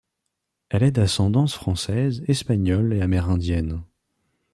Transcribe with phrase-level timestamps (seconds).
[0.69, 3.83] Elle est d'ascendance française, espagnole et amérindienne.